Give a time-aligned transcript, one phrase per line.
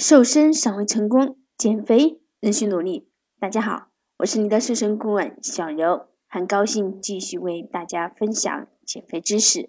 [0.00, 3.10] 瘦身尚未成功，减肥仍需努力。
[3.38, 3.88] 大家好，
[4.20, 9.68] 我是你的瘦身顾问小柔，很高兴继续为大家分享减肥知识。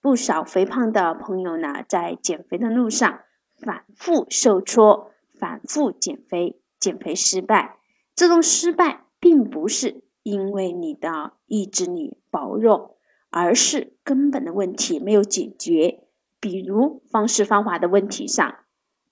[0.00, 3.18] 不少肥胖的朋友呢，在减肥的路上
[3.56, 7.78] 反复受挫，反复减肥，减肥失败。
[8.14, 12.98] 这种失败并不是因为你的意志力薄弱，
[13.30, 16.04] 而是根本的问题没有解决，
[16.38, 18.58] 比如方式方法的问题上。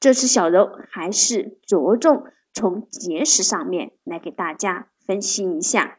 [0.05, 5.99] 这次小柔还是着重从节食上面来给大家分析一下，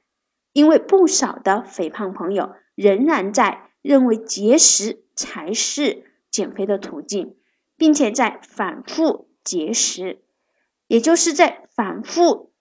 [0.54, 7.36] 因为不少的肥胖朋友仍然在认为节食才是减肥的途径，
[7.78, 10.22] 并且在反复节食，
[10.86, 12.53] 也就是在反复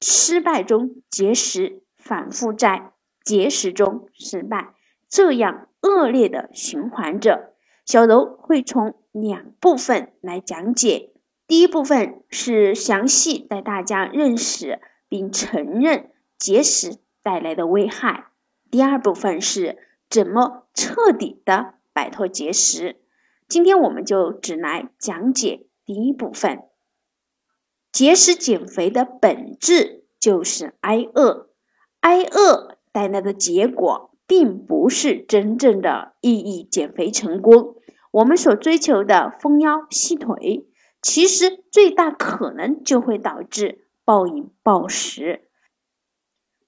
[0.00, 4.74] 失败中节食，反复在节食中失败，
[5.08, 7.54] 这样恶劣的循环着。
[7.88, 11.14] 小柔会从两部分来讲解。
[11.46, 18.26] 第一部分是详细带大家认识并承认节食带来的危害。
[18.70, 19.78] 第二部分是
[20.10, 23.00] 怎么彻底的摆脱节食。
[23.48, 26.64] 今天我们就只来讲解第一部分。
[27.90, 31.48] 节食减肥的本质就是挨饿，
[32.00, 37.76] 挨饿带来的结果并不是真正的意义减肥成功。
[38.10, 40.66] 我们所追求的丰腰细腿，
[41.02, 45.48] 其实最大可能就会导致暴饮暴食，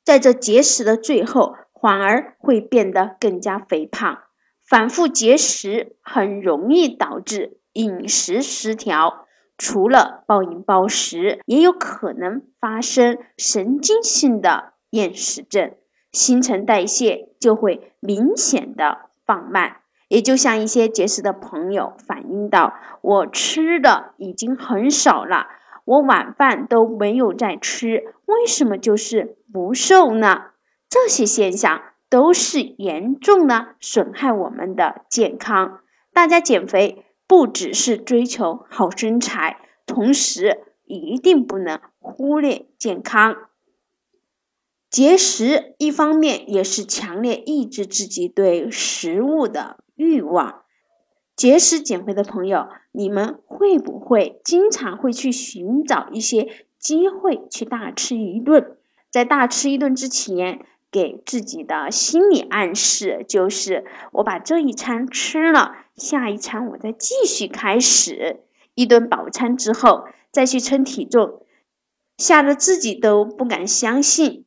[0.05, 4.19] 在这节食的最后，反而会变得更加肥胖。
[4.61, 9.27] 反复节食很容易导致饮食失调，
[9.59, 15.75] 除了暴饮暴食，也有可能发生神经性的厌食症，
[16.13, 19.79] 新陈代谢就会明显的放慢。
[20.11, 25.47] 也就像一些节食的朋友反映到，我吃的已经很少了，
[25.85, 30.47] 我晚饭都没有在吃，为什么就是不瘦呢？
[30.89, 35.79] 这些现象都是严重的损害我们的健康。
[36.13, 43.37] 大家减肥不只是追求好身材，同时一定不能忽略健康。
[44.91, 49.79] 节食一方面也是强烈抑制自己对食物的。
[49.95, 50.63] 欲望，
[51.37, 58.79] 节食减肥的朋友，你们会不会经常会去寻找一些机会去大吃一顿？
[59.11, 68.41] 在大吃一顿之前，给自己的心理暗示就是：我把这一餐吃了，下一餐我再继续开始。
[68.75, 71.43] 一顿饱餐之后，再去称体重，
[72.17, 74.47] 吓得自己都不敢相信，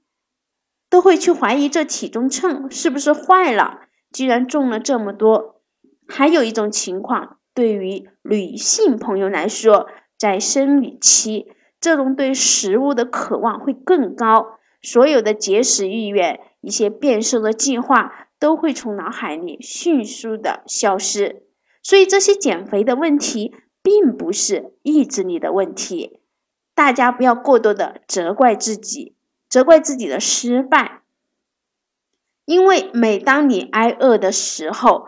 [0.93, 3.79] 都会去怀疑这体重秤是不是坏了。
[4.11, 5.59] 居然重了这么多，
[6.07, 9.87] 还有一种情况，对于女性朋友来说，
[10.19, 11.47] 在生理期，
[11.81, 21.47] 这种对食物的渴望会更高，所有的节食意愿、一些变瘦的计划都会从脑海里迅速的消失。
[21.81, 26.19] 所以，这些减肥的问题，并不是意志力的问题，
[26.75, 29.12] 大家不要过多的责怪自己，
[29.53, 31.03] 责怪自己的失败。
[32.45, 35.05] 因为每当你挨饿的时候，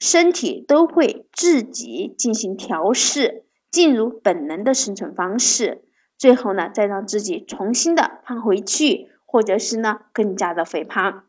[0.00, 5.84] 身体都会自己进行调试，进入本能的生存方式，
[6.16, 11.26] 最后呢，再让自己重新的胖回去，或者是呢，更加的肥胖。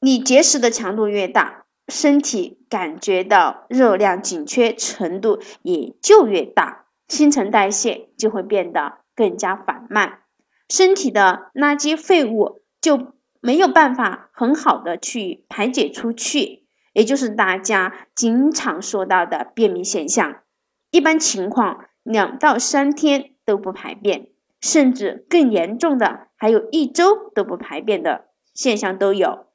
[0.00, 10.20] 你节食的强度越大，身体感觉到热量紧缺程度也就越大，新陈代谢就会变得更加缓慢，
[10.68, 13.14] 身体的垃圾废物就。
[13.42, 20.42] 没有办法很好的去排解出去，也就是大家经常说到的便秘现象。
[20.90, 29.46] 一般情况，两到三天都不排便，甚至更严重的，还有一周都不排便的现象都有。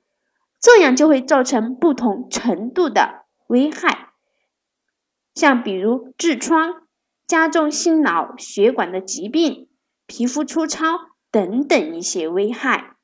[0.61, 4.11] 这样就会造成不同程度的危害，
[5.35, 6.83] 像比如痔疮、
[7.27, 9.67] 加重心脑血管的疾病、
[10.11, 10.87] 皮肤粗糙
[11.31, 12.97] 等等一些危害。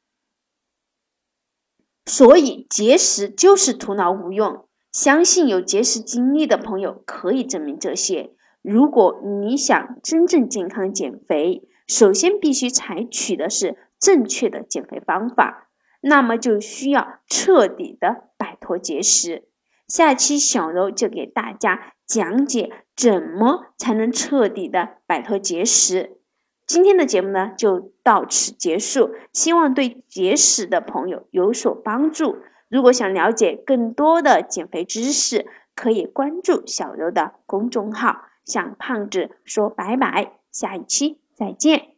[2.06, 4.68] 所以节食就是徒劳无用。
[4.92, 8.34] 相信有节食经历的朋友可以证明这些。
[8.62, 15.70] 如果你想真正健康减肥，首先必须采取的是正确的减肥方法，
[16.02, 19.48] 那么就需要彻底的摆脱节食。
[19.88, 26.17] 下期小柔就给大家讲解怎么才能彻底的摆脱节食。
[26.68, 32.38] 今天的节目呢就到此结束，希望对节食的朋友有所帮助。
[32.68, 38.26] 如果想了解更多的减肥知识，可以关注小柔的公众号。
[38.44, 41.97] 向胖子说拜拜，下一期再见。